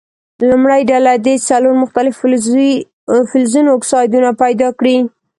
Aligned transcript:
لومړۍ 0.49 0.81
ډله 0.91 1.11
دې 1.25 1.35
څلور 1.47 1.73
مختلفو 1.83 2.19
فلزونو 3.31 3.69
اکسایدونه 3.77 4.29
پیداکړي. 4.41 4.97